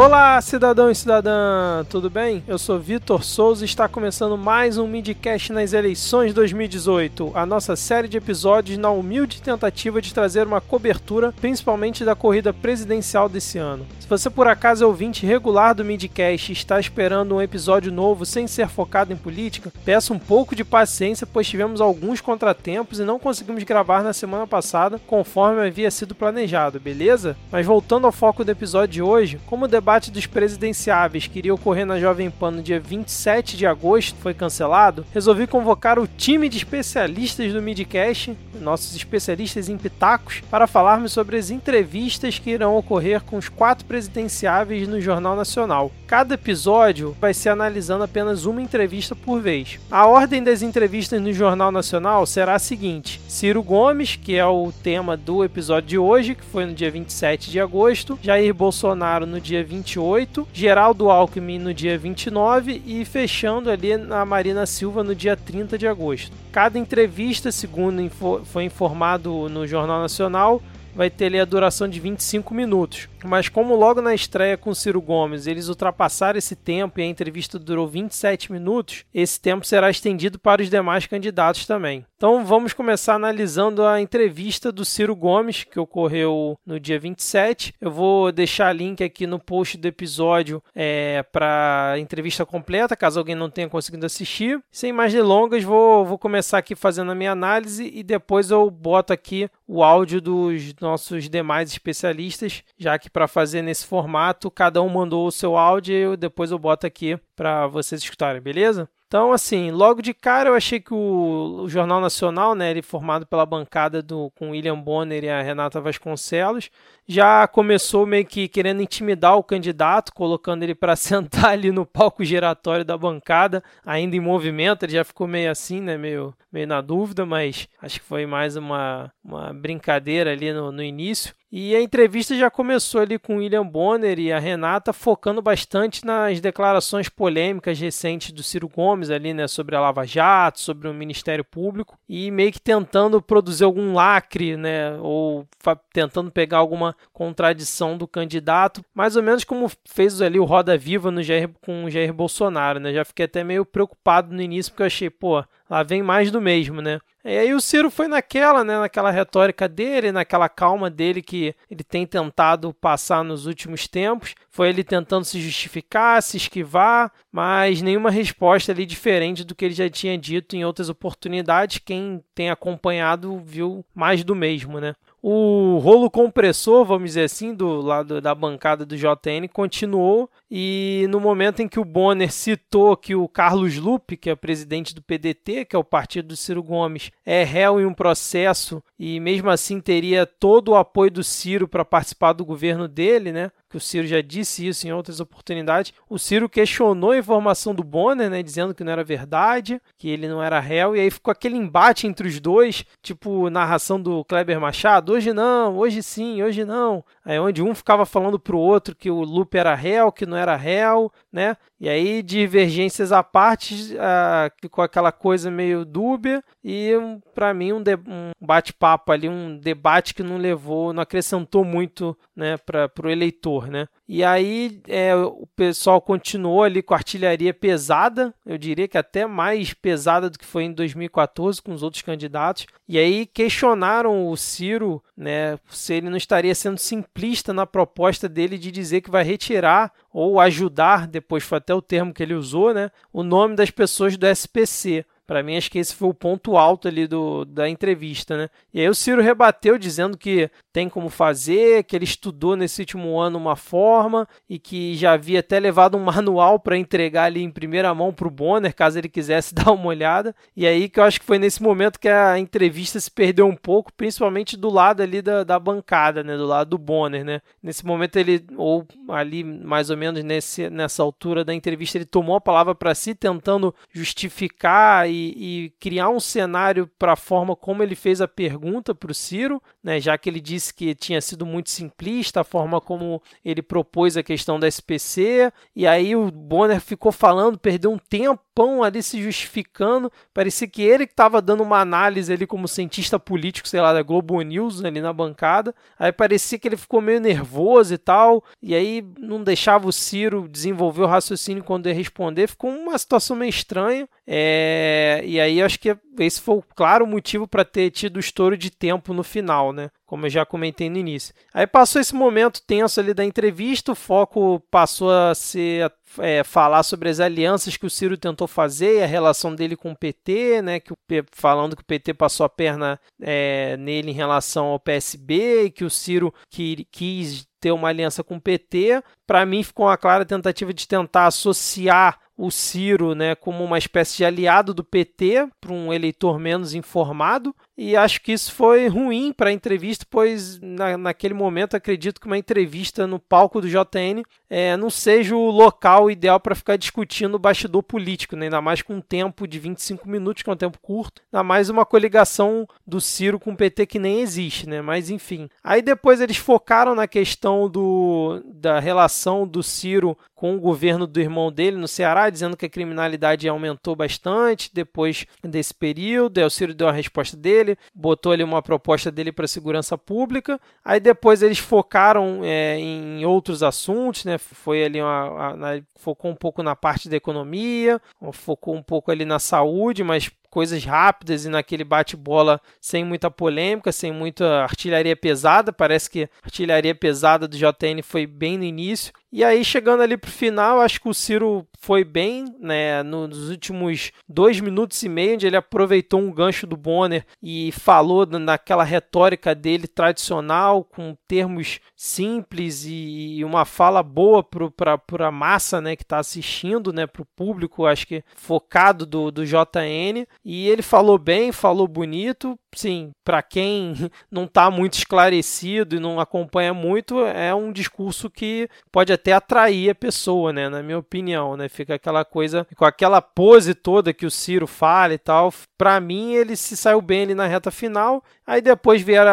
[0.00, 2.42] Olá, cidadão e cidadã, tudo bem?
[2.48, 7.76] Eu sou Vitor Souza e está começando mais um Midcast nas eleições 2018, a nossa
[7.76, 13.58] série de episódios na humilde tentativa de trazer uma cobertura, principalmente da corrida presidencial desse
[13.58, 13.86] ano.
[14.00, 18.24] Se você por acaso é ouvinte regular do Midcast e está esperando um episódio novo
[18.24, 23.04] sem ser focado em política, peço um pouco de paciência, pois tivemos alguns contratempos e
[23.04, 27.36] não conseguimos gravar na semana passada conforme havia sido planejado, beleza?
[27.52, 31.40] Mas voltando ao foco do episódio de hoje, como o debate debate dos presidenciáveis que
[31.40, 36.06] iria ocorrer na Jovem Pan no dia 27 de agosto foi cancelado, resolvi convocar o
[36.06, 42.50] time de especialistas do Midcast, nossos especialistas em pitacos, para falarmos sobre as entrevistas que
[42.50, 45.90] irão ocorrer com os quatro presidenciáveis no Jornal Nacional.
[46.10, 49.78] Cada episódio vai ser analisando apenas uma entrevista por vez.
[49.88, 54.72] A ordem das entrevistas no Jornal Nacional será a seguinte: Ciro Gomes, que é o
[54.72, 59.40] tema do episódio de hoje, que foi no dia 27 de agosto, Jair Bolsonaro no
[59.40, 65.36] dia 28, Geraldo Alckmin no dia 29 e fechando ali na Marina Silva no dia
[65.36, 66.36] 30 de agosto.
[66.50, 68.02] Cada entrevista, segundo
[68.46, 70.60] foi informado no Jornal Nacional,
[71.00, 73.08] vai ter ali a duração de 25 minutos.
[73.24, 77.58] Mas como logo na estreia com Ciro Gomes eles ultrapassaram esse tempo e a entrevista
[77.58, 82.04] durou 27 minutos, esse tempo será estendido para os demais candidatos também.
[82.16, 87.74] Então vamos começar analisando a entrevista do Ciro Gomes, que ocorreu no dia 27.
[87.80, 93.18] Eu vou deixar link aqui no post do episódio é, para a entrevista completa, caso
[93.18, 94.62] alguém não tenha conseguido assistir.
[94.70, 99.14] Sem mais delongas, vou, vou começar aqui fazendo a minha análise e depois eu boto
[99.14, 104.88] aqui o áudio dos nossos demais especialistas, já que para fazer nesse formato, cada um
[104.88, 108.88] mandou o seu áudio e depois eu boto aqui para vocês escutarem, beleza?
[109.10, 113.26] Então, assim, logo de cara eu achei que o, o, Jornal Nacional, né, ele formado
[113.26, 116.70] pela bancada do com William Bonner e a Renata Vasconcelos,
[117.10, 122.24] já começou meio que querendo intimidar o candidato, colocando ele para sentar ali no palco
[122.24, 124.84] giratório da bancada, ainda em movimento.
[124.84, 128.54] Ele já ficou meio assim, né, meio, meio na dúvida, mas acho que foi mais
[128.54, 131.34] uma, uma brincadeira ali no, no início.
[131.52, 136.40] E a entrevista já começou ali com William Bonner e a Renata focando bastante nas
[136.40, 141.44] declarações polêmicas recentes do Ciro Gomes ali, né, sobre a Lava Jato, sobre o Ministério
[141.44, 145.44] Público e meio que tentando produzir algum lacre, né, ou
[145.92, 151.10] tentando pegar alguma contradição do candidato, mais ou menos como fez ali o Roda Viva
[151.10, 152.92] no Jair, com o Jair Bolsonaro, né?
[152.92, 156.40] Já fiquei até meio preocupado no início porque eu achei, pô, lá vem mais do
[156.40, 156.98] mesmo, né?
[157.22, 161.84] E aí o Ciro foi naquela, né, naquela retórica dele, naquela calma dele que ele
[161.84, 164.34] tem tentado passar nos últimos tempos.
[164.48, 169.74] Foi ele tentando se justificar, se esquivar, mas nenhuma resposta ali diferente do que ele
[169.74, 171.78] já tinha dito em outras oportunidades.
[171.84, 174.94] Quem tem acompanhado viu mais do mesmo, né?
[175.22, 181.20] O rolo compressor, vamos dizer assim, do lado da bancada do JN continuou e no
[181.20, 185.66] momento em que o Bonner citou que o Carlos Lupe, que é presidente do PDT,
[185.66, 189.78] que é o partido do Ciro Gomes, é réu em um processo e mesmo assim
[189.78, 193.50] teria todo o apoio do Ciro para participar do governo dele, né?
[193.70, 195.94] Que o Ciro já disse isso em outras oportunidades.
[196.08, 200.26] O Ciro questionou a informação do Bonner, né, dizendo que não era verdade, que ele
[200.28, 204.60] não era réu, e aí ficou aquele embate entre os dois, tipo narração do Kleber
[204.60, 207.04] Machado, hoje não, hoje sim, hoje não.
[207.24, 210.56] Aí onde um ficava falando pro outro que o Lupe era réu, que não era
[210.56, 211.56] réu, né?
[211.78, 216.92] E aí divergências à parte, uh, ficou aquela coisa meio dúbia e
[217.34, 222.56] para mim um, um bate-papo ali, um debate que não levou, não acrescentou muito, né,
[222.58, 223.86] para o eleitor né?
[224.08, 229.72] E aí é, o pessoal continuou ali com artilharia pesada, eu diria que até mais
[229.72, 232.66] pesada do que foi em 2014 com os outros candidatos.
[232.88, 238.58] E aí questionaram o Ciro, né, se ele não estaria sendo simplista na proposta dele
[238.58, 242.74] de dizer que vai retirar ou ajudar, depois foi até o termo que ele usou,
[242.74, 245.04] né, o nome das pessoas do SPC.
[245.30, 248.48] Para mim, acho que esse foi o ponto alto ali do, da entrevista, né?
[248.74, 253.16] E aí o Ciro rebateu dizendo que tem como fazer, que ele estudou nesse último
[253.16, 257.50] ano uma forma e que já havia até levado um manual para entregar ali em
[257.50, 260.34] primeira mão para o Bonner, caso ele quisesse dar uma olhada.
[260.56, 263.54] E aí que eu acho que foi nesse momento que a entrevista se perdeu um
[263.54, 266.36] pouco, principalmente do lado ali da, da bancada, né?
[266.36, 267.40] Do lado do Bonner, né?
[267.62, 272.34] Nesse momento ele, ou ali mais ou menos nesse, nessa altura da entrevista, ele tomou
[272.34, 277.82] a palavra para si, tentando justificar e e, criar um cenário para a forma como
[277.82, 281.44] ele fez a pergunta para o Ciro, né, já que ele disse que tinha sido
[281.44, 286.80] muito simplista a forma como ele propôs a questão da SPC, e aí o Bonner
[286.80, 290.12] ficou falando, perdeu um tempo tempão ali se justificando.
[290.34, 294.02] Parecia que ele que estava dando uma análise ali como cientista político, sei lá, da
[294.02, 295.74] Globo News ali na bancada.
[295.98, 298.44] Aí parecia que ele ficou meio nervoso e tal.
[298.62, 302.48] E aí não deixava o Ciro desenvolver o raciocínio quando ia responder.
[302.48, 304.08] Ficou uma situação meio estranha.
[304.26, 305.22] É...
[305.24, 308.70] E aí acho que esse foi o claro motivo para ter tido o estouro de
[308.70, 309.90] tempo no final, né?
[310.06, 311.34] Como eu já comentei no início.
[311.54, 316.82] Aí passou esse momento tenso ali da entrevista, o foco passou a ser é, falar
[316.82, 320.80] sobre as alianças que o Ciro tentou fazer, a relação dele com o PT, né?
[320.80, 320.96] Que o,
[321.32, 325.84] falando que o PT passou a perna é, nele em relação ao PSB e que
[325.84, 329.02] o Ciro que, quis ter uma aliança com o PT.
[329.26, 334.16] Para mim ficou uma clara tentativa de tentar associar o Ciro né, como uma espécie
[334.16, 337.54] de aliado do PT para um eleitor menos informado.
[337.82, 342.26] E acho que isso foi ruim para a entrevista, pois na, naquele momento acredito que
[342.26, 347.36] uma entrevista no palco do JN é, não seja o local ideal para ficar discutindo
[347.36, 348.46] o bastidor político, né?
[348.46, 351.70] ainda mais com um tempo de 25 minutos, que é um tempo curto, ainda mais
[351.70, 354.82] uma coligação do Ciro com o PT que nem existe, né?
[354.82, 355.48] Mas enfim.
[355.64, 361.20] Aí depois eles focaram na questão do, da relação do Ciro com o governo do
[361.20, 366.38] irmão dele no Ceará, dizendo que a criminalidade aumentou bastante depois desse período.
[366.38, 370.60] Aí o Ciro deu a resposta dele, botou ali uma proposta dele para segurança pública.
[370.84, 374.38] Aí depois eles focaram é, em outros assuntos, né?
[374.38, 375.56] Foi ali uma,
[375.96, 378.00] focou um pouco na parte da economia,
[378.32, 383.92] focou um pouco ali na saúde, mas coisas rápidas e naquele bate-bola sem muita polêmica,
[383.92, 385.72] sem muita artilharia pesada.
[385.72, 389.12] Parece que a artilharia pesada do JN foi bem no início.
[389.32, 393.00] E aí, chegando ali para o final, acho que o Ciro foi bem, né?
[393.04, 398.26] Nos últimos dois minutos e meio, onde ele aproveitou um gancho do Bonner e falou
[398.26, 405.94] naquela retórica dele tradicional, com termos simples e uma fala boa para a massa, né?
[405.94, 407.06] Que está assistindo, né?
[407.06, 410.26] Para o público, acho que focado do, do JN.
[410.44, 412.58] E ele falou bem, falou bonito.
[412.74, 413.94] Sim, para quem
[414.30, 419.90] não está muito esclarecido e não acompanha muito, é um discurso que pode até atrair
[419.90, 420.68] a pessoa, né?
[420.68, 421.68] Na minha opinião, né?
[421.68, 425.52] Fica aquela coisa com aquela pose toda que o Ciro fala e tal.
[425.76, 428.22] Para mim, ele se saiu bem ali na reta final.
[428.46, 429.32] Aí depois vieram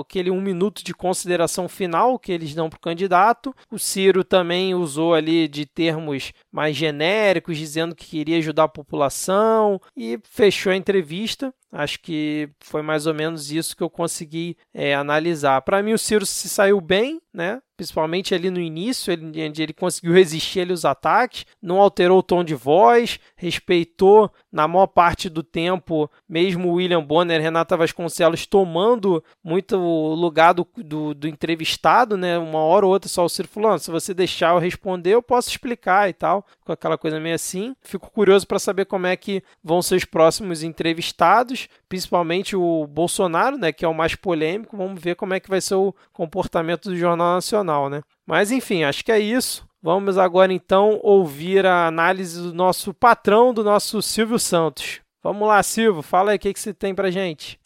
[0.00, 3.54] aquele um minuto de consideração final que eles dão para o candidato.
[3.70, 9.80] O Ciro também usou ali de termos mais genéricos, dizendo que queria ajudar a população
[9.96, 11.52] e fechou a entrevista.
[11.72, 15.60] Acho que foi mais ou menos isso que eu consegui é, analisar.
[15.62, 17.60] Para mim, o Ciro se saiu bem, né?
[17.76, 22.42] principalmente ali no início, ele, ele conseguiu resistir ali os ataques, não alterou o tom
[22.42, 29.76] de voz, respeitou na maior parte do tempo, mesmo William Bonner, Renata Vasconcelos tomando muito
[29.76, 32.38] lugar do, do, do, entrevistado, né?
[32.38, 35.50] Uma hora ou outra só o Ciro falando, se você deixar eu responder, eu posso
[35.50, 37.76] explicar e tal, com aquela coisa meio assim.
[37.82, 43.58] Fico curioso para saber como é que vão ser os próximos entrevistados, principalmente o Bolsonaro,
[43.58, 43.72] né?
[43.72, 44.74] Que é o mais polêmico.
[44.74, 48.00] Vamos ver como é que vai ser o comportamento do Jornal Nacional, né?
[48.26, 49.65] Mas enfim, acho que é isso.
[49.82, 55.00] Vamos agora então ouvir a análise do nosso patrão, do nosso Silvio Santos.
[55.22, 57.58] Vamos lá, Silvio, fala aí o que, que você tem pra gente.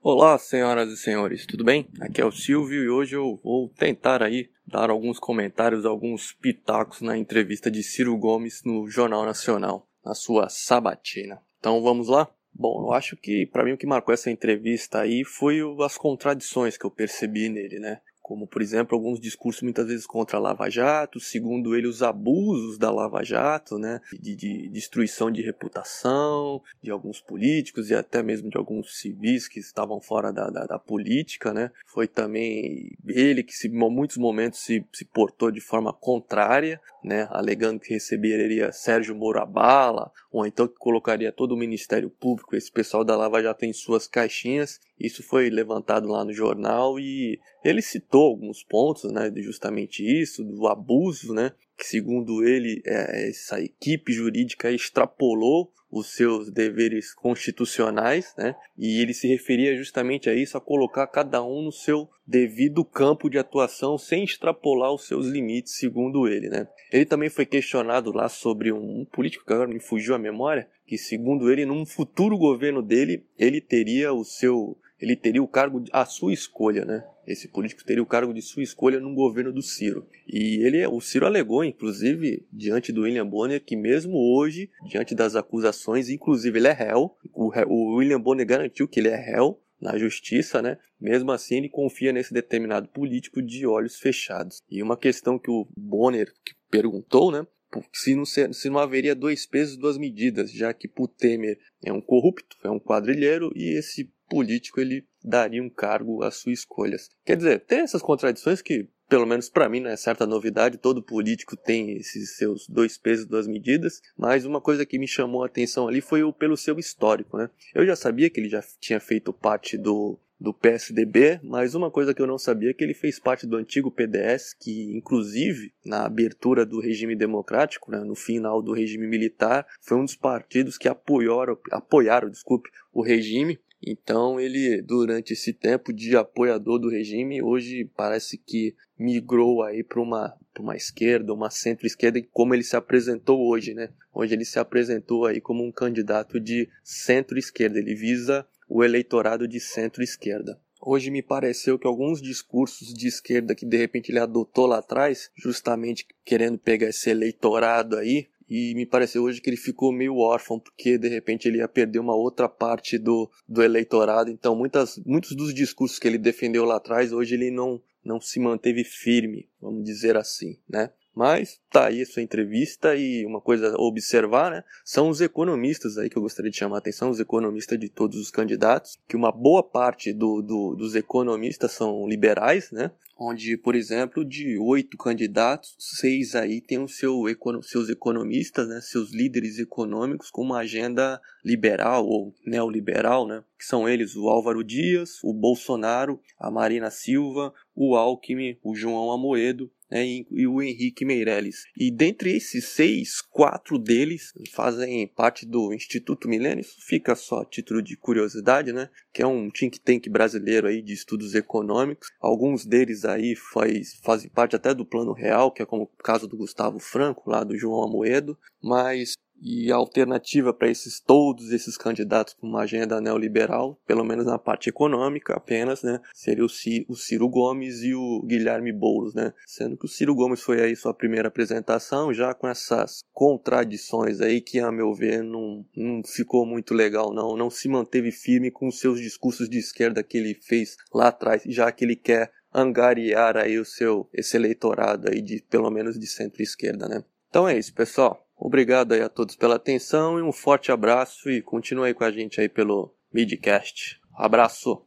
[0.00, 1.86] Olá, senhoras e senhores, tudo bem?
[2.00, 7.00] Aqui é o Silvio e hoje eu vou tentar aí dar alguns comentários, alguns pitacos
[7.00, 11.40] na entrevista de Ciro Gomes no Jornal Nacional, na sua sabatina.
[11.60, 12.28] Então vamos lá?
[12.52, 16.76] Bom, eu acho que para mim o que marcou essa entrevista aí foi as contradições
[16.76, 18.00] que eu percebi nele, né?
[18.32, 22.78] Como por exemplo alguns discursos muitas vezes contra a Lava Jato, segundo ele os abusos
[22.78, 28.48] da Lava Jato, né, de, de, destruição de reputação de alguns políticos e até mesmo
[28.48, 33.52] de alguns civis que estavam fora da, da, da política, né, foi também ele que
[33.52, 39.14] se, em muitos momentos se, se portou de forma contrária, né, alegando que receberia Sérgio
[39.14, 43.64] Moro bala, ou então que colocaria todo o Ministério Público, esse pessoal da Lava Jato
[43.64, 49.30] em suas caixinhas, isso foi levantado lá no jornal e ele citou alguns pontos, né,
[49.30, 56.14] de justamente isso, do abuso, né, que segundo ele é, essa equipe jurídica extrapolou os
[56.14, 58.54] seus deveres constitucionais, né?
[58.78, 63.28] E ele se referia justamente a isso, a colocar cada um no seu devido campo
[63.28, 66.68] de atuação sem extrapolar os seus limites, segundo ele, né?
[66.92, 70.96] Ele também foi questionado lá sobre um político que agora me fugiu a memória, que
[70.96, 76.06] segundo ele, num futuro governo dele, ele teria o seu ele teria o cargo à
[76.06, 77.04] sua escolha, né?
[77.26, 80.06] Esse político teria o cargo de sua escolha no governo do Ciro.
[80.28, 85.34] E ele, o Ciro alegou, inclusive, diante do William Bonner, que mesmo hoje, diante das
[85.34, 89.98] acusações, inclusive ele é réu, o, o William Bonner garantiu que ele é réu na
[89.98, 90.78] justiça, né?
[91.00, 94.62] Mesmo assim, ele confia nesse determinado político de olhos fechados.
[94.70, 96.32] E uma questão que o Bonner
[96.70, 97.44] perguntou, né?
[97.92, 102.00] se não, se não haveria dois pesos, duas medidas, já que pro Temer é um
[102.00, 107.10] corrupto, é um quadrilheiro e esse político ele daria um cargo às suas escolhas.
[107.22, 111.02] Quer dizer, tem essas contradições que pelo menos para mim não é certa novidade, todo
[111.02, 115.46] político tem esses seus dois pesos, duas medidas, mas uma coisa que me chamou a
[115.46, 117.50] atenção ali foi o pelo seu histórico, né?
[117.74, 122.12] Eu já sabia que ele já tinha feito parte do do PSDB, mas uma coisa
[122.12, 126.04] que eu não sabia é que ele fez parte do antigo PDS, que inclusive na
[126.04, 130.88] abertura do regime democrático, né, no final do regime militar, foi um dos partidos que
[130.88, 137.84] apoiaram, apoiaram desculpe, o regime então ele, durante esse tempo de apoiador do regime, hoje
[137.96, 143.74] parece que migrou aí para uma, uma esquerda, uma centro-esquerda, como ele se apresentou hoje,
[143.74, 143.88] né?
[144.14, 149.58] Hoje ele se apresentou aí como um candidato de centro-esquerda, ele visa o eleitorado de
[149.58, 150.60] centro-esquerda.
[150.80, 155.30] Hoje me pareceu que alguns discursos de esquerda que de repente ele adotou lá atrás,
[155.36, 160.60] justamente querendo pegar esse eleitorado aí, e me pareceu hoje que ele ficou meio órfão,
[160.60, 164.30] porque de repente ele ia perder uma outra parte do, do eleitorado.
[164.30, 168.38] Então, muitas, muitos dos discursos que ele defendeu lá atrás, hoje ele não, não se
[168.38, 170.90] manteve firme, vamos dizer assim, né?
[171.14, 174.64] Mas tá aí sua entrevista e uma coisa a observar, né?
[174.84, 178.18] São os economistas aí que eu gostaria de chamar a atenção, os economistas de todos
[178.18, 182.90] os candidatos, que uma boa parte do, do, dos economistas são liberais, né?
[183.18, 187.22] Onde, por exemplo, de oito candidatos, seis aí têm seu,
[187.62, 188.80] seus economistas, né?
[188.82, 193.42] Seus líderes econômicos com uma agenda liberal ou neoliberal, né?
[193.58, 199.10] Que são eles o Álvaro Dias, o Bolsonaro, a Marina Silva, o Alckmin, o João
[199.12, 201.61] Amoedo né, e, o Henrique Meirelles.
[201.76, 206.60] E dentre esses seis, quatro deles fazem parte do Instituto Milênio.
[206.62, 208.88] Isso fica só a título de curiosidade, né?
[209.12, 212.08] Que é um think tank brasileiro aí de estudos econômicos.
[212.20, 216.26] Alguns deles aí faz, fazem parte até do Plano Real, que é como o caso
[216.26, 218.38] do Gustavo Franco, lá do João Amoedo.
[218.62, 224.24] Mas e a alternativa para esses todos esses candidatos com uma agenda neoliberal, pelo menos
[224.24, 226.48] na parte econômica apenas, né, seria o,
[226.88, 229.32] o Ciro Gomes e o Guilherme Boulos, né?
[229.46, 234.40] Sendo que o Ciro Gomes foi aí sua primeira apresentação, já com essas contradições aí
[234.40, 237.36] que, a meu ver, não, não ficou muito legal, não.
[237.36, 241.42] Não se manteve firme com os seus discursos de esquerda que ele fez lá atrás,
[241.46, 246.06] já que ele quer angariar aí o seu esse eleitorado aí de pelo menos de
[246.06, 247.02] centro-esquerda, né?
[247.28, 248.22] Então é isso, pessoal.
[248.44, 252.10] Obrigado aí a todos pela atenção e um forte abraço e continue aí com a
[252.10, 254.00] gente aí pelo Midcast.
[254.16, 254.84] Abraço.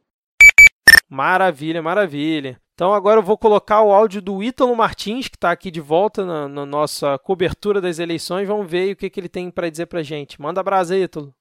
[1.08, 2.60] Maravilha, maravilha.
[2.74, 6.26] Então agora eu vou colocar o áudio do Ítalo Martins, que está aqui de volta
[6.26, 8.46] na, na, nossa cobertura das eleições.
[8.46, 10.38] Vamos ver o que, que ele tem para dizer para gente.
[10.38, 11.34] Manda brasa, Ítalo.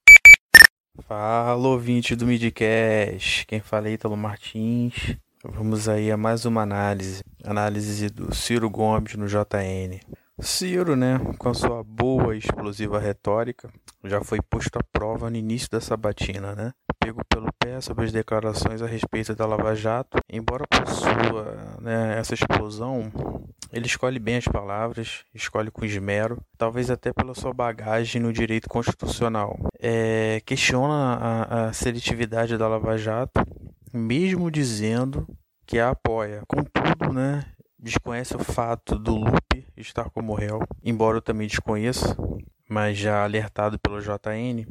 [1.01, 3.45] Fala, ouvinte do Midcast.
[3.45, 5.17] Quem fala é Ítalo Martins.
[5.43, 7.21] Vamos aí a mais uma análise.
[7.43, 9.99] Análise do Ciro Gomes no JN.
[10.39, 13.69] Ciro, né, com a sua boa e explosiva retórica,
[14.03, 16.73] já foi posto à prova no início da sabatina, né?
[16.99, 22.33] Pego pelo pé sobre as declarações a respeito da Lava Jato, embora possua né, essa
[22.33, 23.11] explosão,
[23.71, 28.67] ele escolhe bem as palavras, escolhe com esmero, talvez até pela sua bagagem no direito
[28.67, 29.57] constitucional.
[29.79, 33.41] É, questiona a, a seletividade da Lava Jato,
[33.93, 35.27] mesmo dizendo
[35.65, 36.43] que a apoia.
[36.47, 37.45] Contudo, né,
[37.77, 42.15] desconhece o fato do Lupe estar como réu, embora eu também desconheça,
[42.69, 44.65] mas já alertado pelo JN,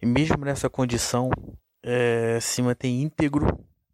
[0.00, 1.30] e mesmo nessa condição
[1.82, 3.46] é, se mantém íntegro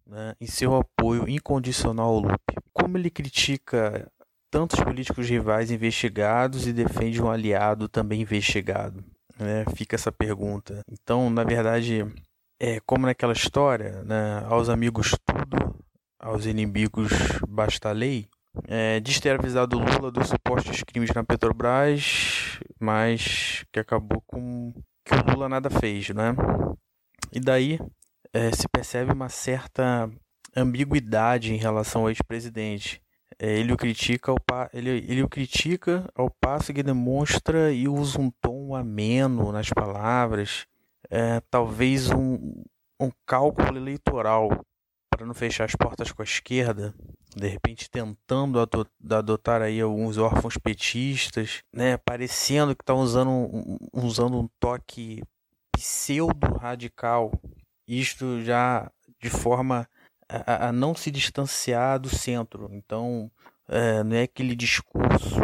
[0.06, 2.54] né, em seu apoio incondicional ao Lupe.
[2.72, 4.10] Como ele critica
[4.50, 9.04] tantos políticos rivais investigados e defende um aliado também investigado?
[9.38, 9.64] Né?
[9.74, 10.82] Fica essa pergunta.
[10.90, 12.06] Então, na verdade,
[12.58, 14.44] é como naquela história, né?
[14.46, 15.74] aos amigos tudo,
[16.18, 17.10] aos inimigos
[17.48, 18.28] basta lei
[18.66, 24.72] é, diz ter avisado Lula dos supostos crimes na Petrobras, mas que acabou com
[25.04, 26.34] que o Lula nada fez, né?
[27.32, 27.78] E daí
[28.32, 30.10] é, se percebe uma certa
[30.56, 33.00] ambiguidade em relação ao ex-presidente.
[33.38, 34.38] É, ele o critica ao
[34.72, 40.66] ele, ele o critica ao passo que demonstra e usa um tom ameno nas palavras,
[41.08, 42.62] é, talvez um,
[43.00, 44.64] um cálculo eleitoral
[45.08, 46.94] para não fechar as portas com a esquerda,
[47.34, 48.58] de repente tentando
[49.10, 55.22] adotar aí alguns órfãos petistas, né, parecendo que está usando, um, usando um toque
[55.72, 57.32] pseudo-radical,
[57.86, 59.88] isto já de forma
[60.28, 62.68] a, a, não se distanciar do centro.
[62.72, 63.30] Então,
[63.68, 65.40] é, não é aquele discurso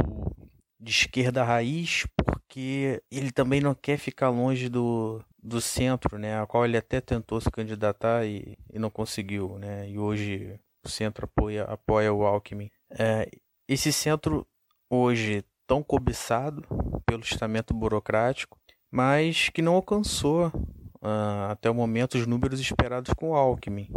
[0.78, 6.46] de esquerda raiz, porque ele também não quer ficar longe do, do centro, né, a
[6.46, 11.24] qual ele até tentou se candidatar e, e não conseguiu, né, e hoje o centro
[11.24, 12.70] apoia, apoia o Alckmin.
[12.90, 13.28] É,
[13.68, 14.46] esse centro
[14.88, 16.62] hoje tão cobiçado
[17.04, 18.58] pelo estamento burocrático,
[18.90, 23.90] mas que não alcançou uh, até o momento os números esperados com o Alckmin.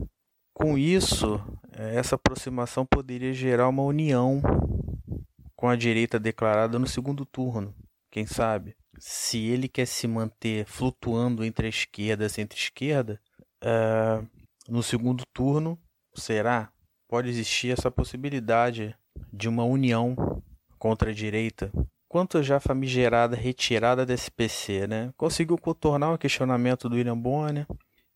[0.53, 1.41] Com isso,
[1.71, 4.41] essa aproximação poderia gerar uma união
[5.55, 7.73] com a direita declarada no segundo turno.
[8.11, 8.75] Quem sabe?
[8.99, 13.21] Se ele quer se manter flutuando entre a esquerda e centro-esquerda,
[13.63, 14.27] uh,
[14.67, 15.79] no segundo turno,
[16.13, 16.71] será?
[17.09, 18.95] Pode existir essa possibilidade
[19.33, 20.15] de uma união
[20.77, 21.71] contra a direita.
[22.07, 25.11] Quanto já famigerada retirada da SPC, né?
[25.17, 27.65] Conseguiu contornar o questionamento do William Bonner,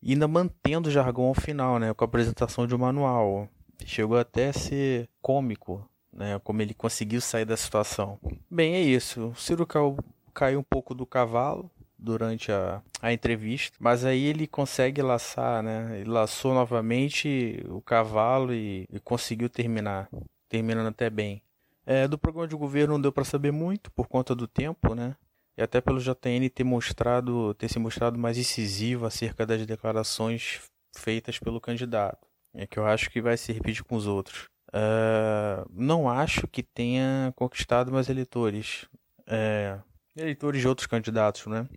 [0.07, 1.91] ainda mantendo o jargão ao final, né?
[1.91, 3.50] Com a apresentação de um manual.
[3.83, 6.39] Chegou até a ser cômico, né?
[6.43, 8.19] Como ele conseguiu sair da situação.
[8.50, 9.29] Bem, é isso.
[9.29, 9.97] O Ciro caiu,
[10.35, 11.69] caiu um pouco do cavalo
[12.03, 16.00] durante a, a entrevista, mas aí ele consegue laçar, né?
[16.00, 20.10] Ele laçou novamente o cavalo e, e conseguiu terminar,
[20.50, 21.41] terminando até bem.
[21.86, 25.15] É, do programa de governo não deu para saber muito por conta do tempo, né?
[25.57, 30.62] e até pelo JN ter mostrado, ter se mostrado mais incisivo acerca das declarações
[30.95, 34.48] feitas pelo candidato, é que eu acho que vai se repetir com os outros.
[34.69, 38.88] Uh, não acho que tenha conquistado mais eleitores,
[39.27, 39.79] é,
[40.15, 41.67] eleitores de outros candidatos, né?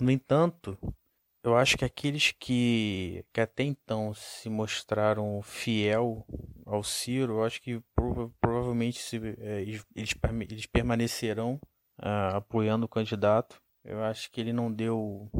[0.00, 0.76] No entanto,
[1.42, 6.26] eu acho que aqueles que, que até então se mostraram fiel
[6.64, 11.60] ao Ciro, eu acho que prova provavelmente se, é, eles, eles permanecerão
[12.00, 13.60] uh, apoiando o candidato.
[13.84, 15.30] Eu acho que ele não deu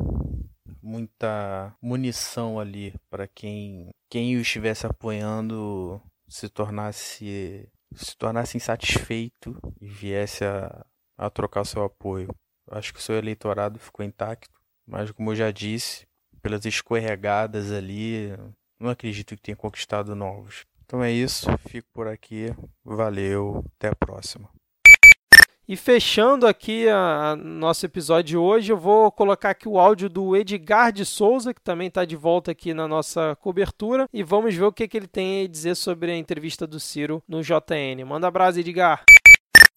[0.83, 9.87] muita munição ali para quem quem o estivesse apoiando se tornasse se tornasse insatisfeito e
[9.87, 10.85] viesse a,
[11.17, 12.29] a trocar seu apoio.
[12.71, 16.07] Acho que o seu eleitorado ficou intacto, mas como eu já disse,
[16.43, 18.33] pelas escorregadas ali,
[18.79, 20.67] não acredito que tenha conquistado novos.
[20.85, 22.55] Então é isso, fico por aqui.
[22.85, 24.49] Valeu, até a próxima.
[25.67, 30.11] E fechando aqui a, a, nosso episódio de hoje, eu vou colocar aqui o áudio
[30.11, 34.55] do Edgar de Souza, que também está de volta aqui na nossa cobertura, e vamos
[34.55, 38.05] ver o que, que ele tem a dizer sobre a entrevista do Ciro no JN.
[38.05, 39.05] Manda abraço, Edgar!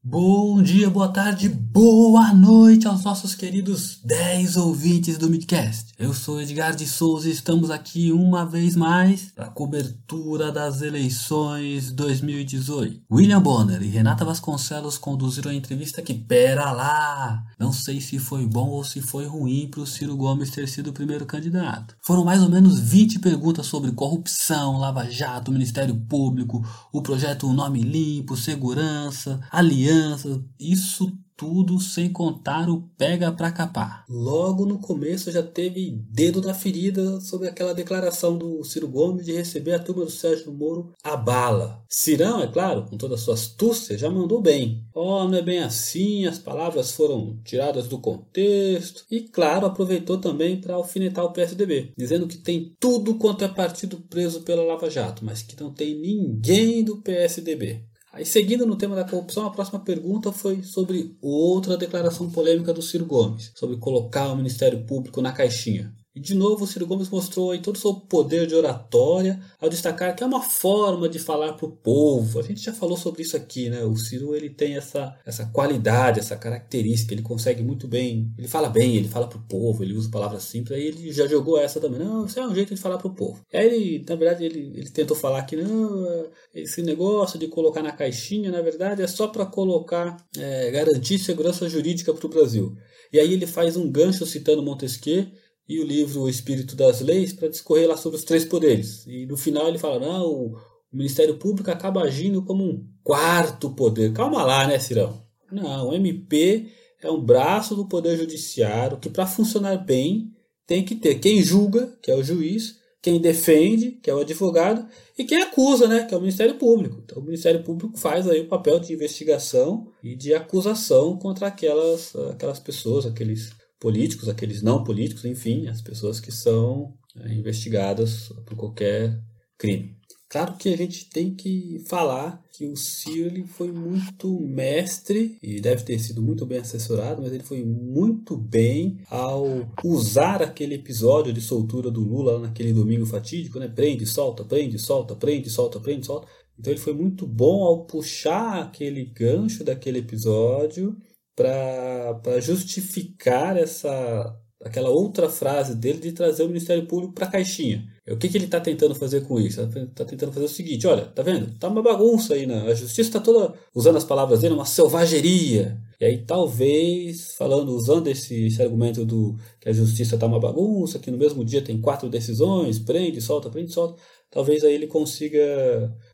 [0.10, 5.92] Bom dia, boa tarde, boa noite aos nossos queridos 10 ouvintes do Midcast.
[6.00, 10.82] Eu sou Edgar de Souza e estamos aqui uma vez mais para a cobertura das
[10.82, 13.02] eleições 2018.
[13.12, 18.46] William Bonner e Renata Vasconcelos conduziram a entrevista que, pera lá, não sei se foi
[18.46, 21.98] bom ou se foi ruim para o Ciro Gomes ter sido o primeiro candidato.
[22.02, 27.82] Foram mais ou menos 20 perguntas sobre corrupção, Lava Jato, Ministério Público, o projeto Nome
[27.82, 34.04] Limpo, segurança, aliança crianças, isso tudo sem contar o pega pra capar.
[34.10, 39.34] Logo no começo já teve dedo na ferida sobre aquela declaração do Ciro Gomes de
[39.34, 41.84] receber a turma do Sérgio Moro a bala.
[41.88, 44.84] Cirão, é claro, com toda a sua astúcia, já mandou bem.
[44.96, 49.06] Oh, não é bem assim, as palavras foram tiradas do contexto.
[49.12, 53.98] E claro, aproveitou também para alfinetar o PSDB, dizendo que tem tudo quanto é partido
[54.10, 57.86] preso pela Lava Jato, mas que não tem ninguém do PSDB.
[58.18, 62.82] Aí, seguindo no tema da corrupção, a próxima pergunta foi sobre outra declaração polêmica do
[62.82, 65.94] Ciro Gomes, sobre colocar o Ministério Público na caixinha.
[66.18, 69.70] E de novo o Ciro Gomes mostrou aí todo o seu poder de oratória ao
[69.70, 72.40] destacar que é uma forma de falar para o povo.
[72.40, 73.84] A gente já falou sobre isso aqui, né?
[73.84, 78.68] O Ciro ele tem essa, essa qualidade, essa característica, ele consegue muito bem, ele fala
[78.68, 81.80] bem, ele fala para o povo, ele usa palavras simples, aí ele já jogou essa
[81.80, 82.00] também.
[82.00, 83.40] Não, isso é um jeito de falar para o povo.
[83.54, 87.92] Aí ele, na verdade, ele, ele tentou falar que não, esse negócio de colocar na
[87.92, 92.76] caixinha, na verdade, é só para colocar, é, garantir segurança jurídica para o Brasil.
[93.14, 95.28] E aí ele faz um gancho citando Montesquieu
[95.68, 99.06] e o livro O Espírito das Leis para discorrer lá sobre os três poderes.
[99.06, 100.58] E no final ele fala: não, o
[100.92, 104.14] Ministério Público acaba agindo como um quarto poder.
[104.14, 105.22] Calma lá, né, Cirão?
[105.52, 106.68] Não, o MP
[107.02, 110.32] é um braço do Poder Judiciário que, para funcionar bem,
[110.66, 114.86] tem que ter quem julga, que é o juiz, quem defende, que é o advogado,
[115.18, 117.02] e quem acusa, né, que é o Ministério Público.
[117.06, 122.14] Então, o Ministério Público faz aí o papel de investigação e de acusação contra aquelas,
[122.32, 128.56] aquelas pessoas, aqueles políticos, aqueles não políticos, enfim, as pessoas que são é, investigadas por
[128.56, 129.20] qualquer
[129.58, 129.98] crime.
[130.30, 135.84] Claro que a gente tem que falar que o Ciro foi muito mestre e deve
[135.84, 141.40] ter sido muito bem assessorado, mas ele foi muito bem ao usar aquele episódio de
[141.40, 143.70] soltura do Lula naquele domingo fatídico, né?
[143.70, 146.28] Prende, solta, prende, solta, prende, solta, prende, solta.
[146.60, 150.98] Então ele foi muito bom ao puxar aquele gancho daquele episódio
[151.38, 157.88] para justificar essa aquela outra frase dele de trazer o Ministério Público para a caixinha.
[158.10, 159.62] O que, que ele está tentando fazer com isso?
[159.62, 161.52] Está tentando fazer o seguinte: olha, tá vendo?
[161.60, 162.64] Tá uma bagunça aí, né?
[162.64, 165.78] a justiça está toda, usando as palavras dele, uma selvageria.
[166.00, 171.00] E aí, talvez, falando, usando esse, esse argumento do que a justiça está uma bagunça,
[171.00, 175.40] que no mesmo dia tem quatro decisões, prende, solta, prende, solta, talvez aí ele consiga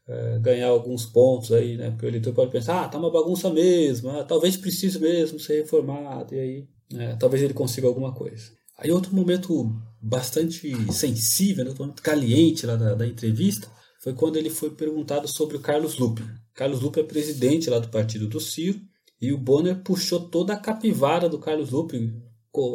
[0.08, 1.91] é, ganhar alguns pontos aí, né?
[1.91, 5.62] Porque o eleitor pode pensar, ah, tá uma bagunça mesmo, ah, talvez precise mesmo ser
[5.62, 8.52] reformado, e aí é, talvez ele consiga alguma coisa.
[8.78, 9.71] Aí outro momento
[10.02, 13.71] bastante sensível, né, caliente lá da, da entrevista,
[14.02, 16.23] foi quando ele foi perguntado sobre o Carlos Lupe.
[16.54, 18.80] Carlos Lupe é presidente lá do partido do Ciro,
[19.21, 22.13] e o Bonner puxou toda a capivara do Carlos Lupe,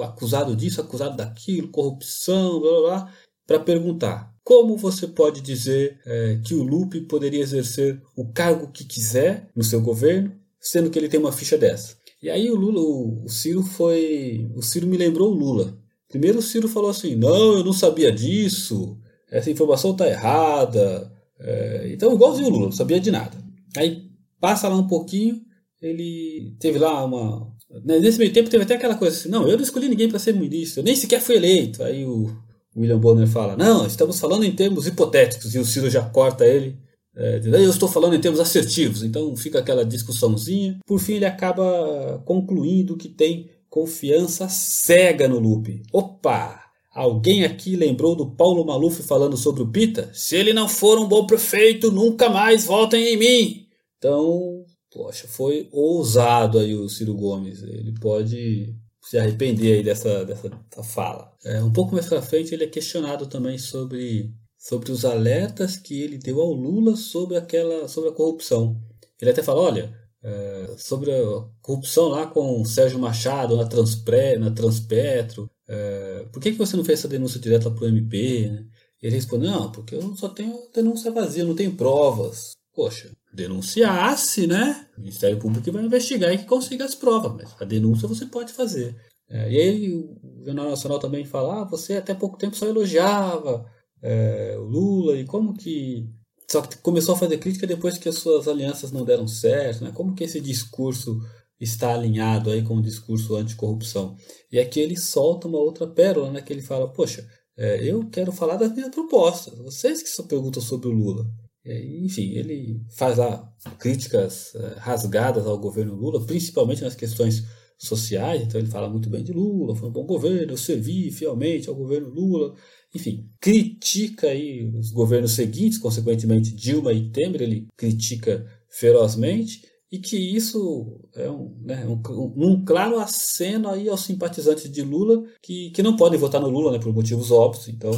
[0.03, 3.15] acusado disso, acusado daquilo, corrupção, blá blá blá,
[3.47, 8.83] para perguntar como você pode dizer é, que o Lupe poderia exercer o cargo que
[8.83, 11.99] quiser no seu governo, sendo que ele tem uma ficha dessa?
[12.23, 14.51] E aí o Lula, o, o Ciro foi.
[14.57, 15.77] O Ciro me lembrou o Lula.
[16.09, 18.99] Primeiro o Ciro falou assim: não, eu não sabia disso,
[19.31, 21.13] essa informação está errada.
[21.39, 23.37] É, então, igualzinho o Lula, não sabia de nada.
[23.77, 24.09] Aí
[24.41, 25.43] passa lá um pouquinho,
[25.83, 27.53] ele teve lá uma.
[27.85, 30.19] Né, nesse meio tempo teve até aquela coisa assim: não, eu não escolhi ninguém para
[30.19, 31.83] ser ministro, eu nem sequer fui eleito.
[31.83, 32.35] Aí o
[32.79, 36.79] William Bonner fala: Não, estamos falando em termos hipotéticos, e o Ciro já corta ele.
[37.17, 40.79] É, eu estou falando em termos assertivos, então fica aquela discussãozinha.
[40.87, 45.83] Por fim, ele acaba concluindo que tem confiança cega no Lupe.
[45.93, 46.63] Opa!
[46.95, 50.11] Alguém aqui lembrou do Paulo Maluf falando sobre o Pita?
[50.13, 53.67] Se ele não for um bom prefeito, nunca mais votem em mim.
[53.99, 57.63] Então, poxa, foi ousado aí o Ciro Gomes.
[57.63, 58.75] Ele pode
[59.09, 61.33] se arrepender aí dessa, dessa, dessa fala.
[61.43, 66.03] É, um pouco mais para frente ele é questionado também sobre, sobre os alertas que
[66.03, 68.79] ele deu ao Lula sobre aquela sobre a corrupção.
[69.19, 74.37] Ele até fala, olha, é, sobre a corrupção lá com o Sérgio Machado na, Transpre,
[74.37, 78.67] na Transpetro, é, por que, que você não fez essa denúncia direta para o MP?
[79.01, 82.53] Ele responde, não, porque eu só tenho denúncia vazia, não tenho provas.
[82.75, 84.87] Poxa, denunciasse, né?
[84.97, 88.53] O Ministério Público vai investigar e que consiga as provas, mas a denúncia você pode
[88.53, 88.97] fazer.
[89.31, 93.67] É, e aí o Jornal Nacional também fala, ah, você até pouco tempo só elogiava
[94.03, 96.09] é, o Lula e como que...
[96.51, 99.93] Só que começou a fazer crítica depois que as suas alianças não deram certo, né?
[99.93, 101.21] Como que esse discurso
[101.61, 104.17] está alinhado aí com o discurso anticorrupção?
[104.51, 106.41] E aqui ele solta uma outra pérola, né?
[106.41, 109.59] Que ele fala, poxa, é, eu quero falar das minhas propostas.
[109.59, 111.27] Vocês que só perguntam sobre o Lula.
[111.65, 117.45] Enfim, ele faz lá críticas eh, rasgadas ao governo Lula, principalmente nas questões
[117.77, 118.43] sociais.
[118.43, 121.75] Então ele fala muito bem de Lula, foi um bom governo, eu servi fielmente ao
[121.75, 122.55] governo Lula.
[122.95, 130.17] Enfim, critica aí os governos seguintes, consequentemente Dilma e Temer, ele critica ferozmente e que
[130.17, 135.83] isso é um, né, um, um, claro aceno aí aos simpatizantes de Lula que, que
[135.83, 137.69] não podem votar no Lula né, por motivos óbvios.
[137.69, 137.91] Então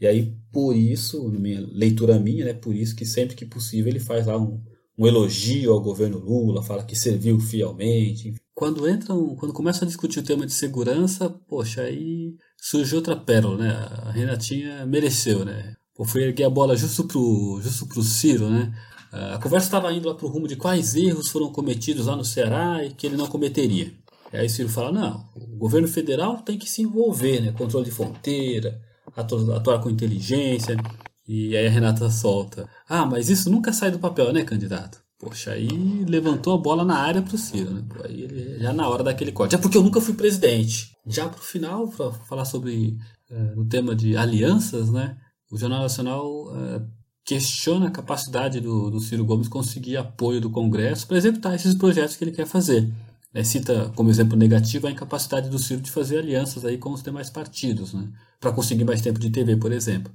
[0.00, 4.00] e aí, por isso, minha leitura minha, né, por isso que sempre que possível ele
[4.00, 4.62] faz lá um,
[4.96, 8.34] um elogio ao governo Lula, fala que serviu fielmente.
[8.54, 13.58] Quando entram, quando começam a discutir o tema de segurança, poxa, aí surge outra pérola,
[13.58, 13.70] né?
[13.70, 15.74] A Renatinha mereceu, né?
[15.94, 18.72] Pô, foi erguer a bola justo pro, justo pro Ciro, né?
[19.10, 22.84] A conversa estava indo lá pro rumo de quais erros foram cometidos lá no Ceará
[22.84, 23.92] e que ele não cometeria.
[24.32, 27.52] E aí Ciro fala, não, o governo federal tem que se envolver, né?
[27.52, 28.80] Controle de fronteira,
[29.16, 30.76] atuar com inteligência.
[31.26, 32.68] E aí a Renata solta.
[32.88, 34.98] Ah, mas isso nunca sai do papel, né, candidato?
[35.18, 35.68] Poxa, aí
[36.06, 37.82] levantou a bola na área pro Ciro, né?
[38.04, 39.54] Aí ele, já na hora daquele corte.
[39.54, 40.92] É porque eu nunca fui presidente.
[41.04, 42.96] Já pro final, para falar sobre
[43.28, 45.16] é, o tema de alianças, né?
[45.50, 46.82] O Jornal Nacional é,
[47.24, 52.14] questiona a capacidade do, do Ciro Gomes conseguir apoio do Congresso para executar esses projetos
[52.14, 52.88] que ele quer fazer.
[53.34, 57.02] É, cita como exemplo negativo a incapacidade do Ciro de fazer alianças aí com os
[57.02, 58.08] demais partidos, né?
[58.40, 60.12] para conseguir mais tempo de TV, por exemplo.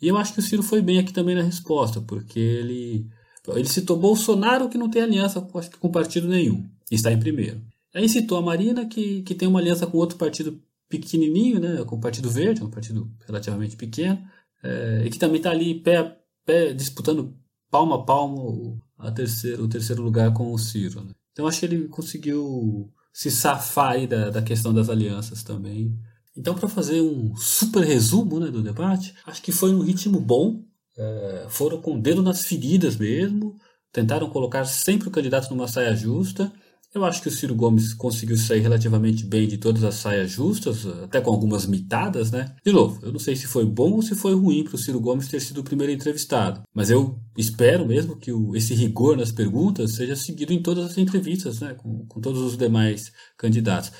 [0.00, 3.06] E eu acho que o Ciro foi bem aqui também na resposta, porque ele,
[3.48, 5.40] ele citou Bolsonaro, que não tem aliança
[5.78, 7.60] com partido nenhum, está em primeiro.
[7.94, 11.96] Aí citou a Marina, que, que tem uma aliança com outro partido pequenininho, né, com
[11.96, 14.22] o Partido Verde, um partido relativamente pequeno,
[14.62, 17.34] é, e que também está ali pé, pé, disputando
[17.70, 21.02] palmo a palmo a terceiro, o terceiro lugar com o Ciro.
[21.02, 21.12] Né?
[21.34, 25.94] Então acho que ele conseguiu se safar aí da, da questão das alianças também.
[26.36, 30.64] Então, para fazer um super resumo né, do debate, acho que foi um ritmo bom.
[30.96, 33.56] É, foram com o dedo nas feridas mesmo,
[33.92, 36.52] tentaram colocar sempre o candidato numa saia justa
[36.94, 40.86] eu acho que o Ciro Gomes conseguiu sair relativamente bem de todas as saias justas,
[40.86, 42.54] até com algumas mitadas, né?
[42.64, 45.00] De novo, eu não sei se foi bom ou se foi ruim para o Ciro
[45.00, 49.32] Gomes ter sido o primeiro entrevistado, mas eu espero mesmo que o, esse rigor nas
[49.32, 51.74] perguntas seja seguido em todas as entrevistas, né?
[51.74, 53.90] Com, com todos os demais candidatos.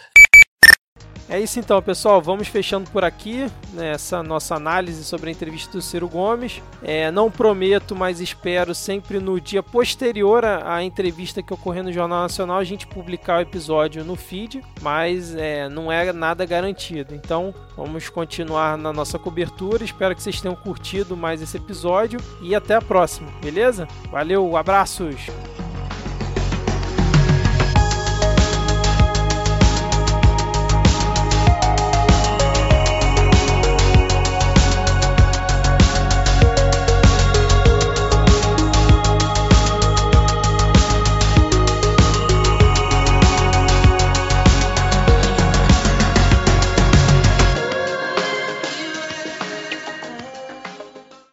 [1.29, 2.21] É isso então, pessoal.
[2.21, 6.63] Vamos fechando por aqui né, essa nossa análise sobre a entrevista do Ciro Gomes.
[6.83, 12.23] É, não prometo, mas espero sempre no dia posterior à, entrevista que ocorreu no Jornal
[12.23, 17.15] Nacional a gente publicar o episódio no feed, mas é, não é nada garantido.
[17.15, 19.83] Então vamos continuar na nossa cobertura.
[19.83, 23.89] Espero que vocês tenham curtido mais esse episódio e até a próxima, beleza?
[24.11, 25.64] Valeu, abraços!